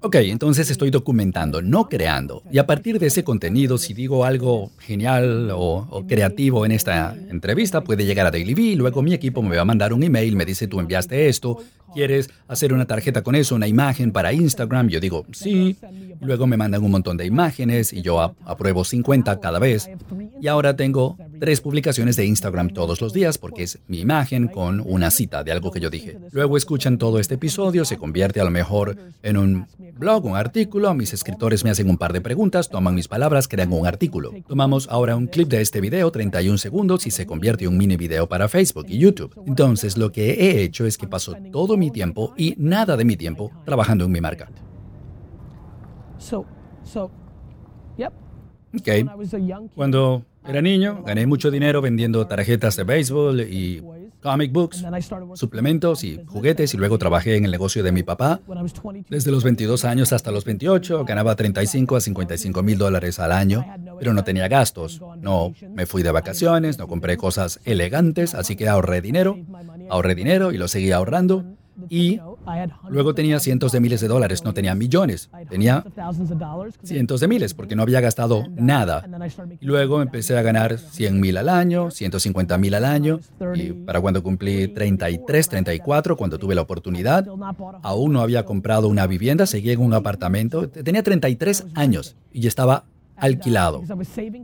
[0.00, 2.42] Ok, entonces estoy documentando, no creando.
[2.50, 7.82] Y a partir de ese contenido, si digo algo genial o, creativo en esta entrevista,
[7.82, 10.44] puede llegar a Daily y luego mi equipo me va a mandar un email, me
[10.44, 11.58] dice, tú enviaste esto,
[11.94, 14.88] ¿quieres hacer una tarjeta con eso, una imagen para Instagram?
[14.88, 15.76] Yo digo, sí.
[16.20, 19.88] Luego me mandan un montón de imágenes y yo apruebo 50 cada vez.
[20.40, 24.80] Y ahora tengo tres publicaciones de Instagram todos los días porque es mi imagen con
[24.84, 26.18] una cita de algo que yo dije.
[26.32, 30.94] Luego escuchan todo este episodio, se convierte a lo mejor en un blog, un artículo,
[30.94, 34.32] mis escritores me hacen un par de preguntas, toman mis palabras, crean un artículo.
[34.46, 37.96] Tomamos ahora un clip de este video, 31 segundos, y se convierte en un mini
[37.96, 39.34] video para Facebook y YouTube.
[39.46, 43.16] Entonces lo que he hecho es que paso todo mi tiempo y nada de mi
[43.16, 44.50] tiempo trabajando en mi marca.
[48.74, 48.88] Ok.
[49.74, 53.82] Cuando era niño, gané mucho dinero vendiendo tarjetas de béisbol y
[54.22, 54.84] comic books,
[55.34, 58.40] suplementos y juguetes y luego trabajé en el negocio de mi papá.
[59.08, 63.64] Desde los 22 años hasta los 28 ganaba 35 a 55 mil dólares al año,
[63.98, 65.00] pero no tenía gastos.
[65.20, 69.38] No me fui de vacaciones, no compré cosas elegantes, así que ahorré dinero,
[69.90, 71.44] ahorré dinero y lo seguí ahorrando
[71.88, 72.20] y
[72.88, 75.84] luego tenía cientos de miles de dólares, no tenía millones, tenía
[76.82, 79.04] cientos de miles porque no había gastado nada.
[79.60, 83.20] Luego empecé a ganar 100 mil al año, 150 mil al año
[83.54, 87.26] y para cuando cumplí 33, 34, cuando tuve la oportunidad,
[87.82, 92.84] aún no había comprado una vivienda, seguí en un apartamento, tenía 33 años y estaba
[93.18, 93.82] alquilado,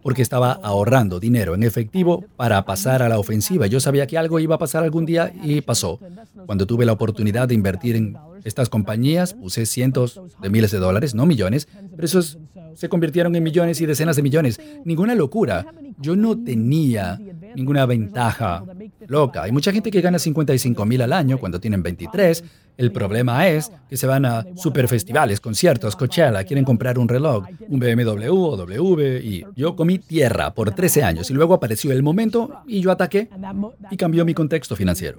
[0.02, 3.66] porque estaba ahorrando dinero en efectivo para pasar a la ofensiva.
[3.66, 5.98] Yo sabía que algo iba a pasar algún día y pasó.
[6.46, 11.14] Cuando tuve la oportunidad de invertir en estas compañías, puse cientos de miles de dólares,
[11.14, 12.38] no millones, pero esos
[12.74, 14.60] se convirtieron en millones y decenas de millones.
[14.84, 15.66] Ninguna locura.
[15.98, 17.18] Yo no tenía
[17.54, 18.64] ninguna ventaja
[19.06, 19.44] loca.
[19.44, 22.44] Hay mucha gente que gana 55 mil al año cuando tienen 23.
[22.76, 27.44] El problema es que se van a super festivales, conciertos, Coachella, quieren comprar un reloj,
[27.68, 32.02] un BMW o W y yo comí tierra por 13 años y luego apareció el
[32.02, 33.28] momento y yo ataqué
[33.92, 35.18] y cambió mi contexto financiero.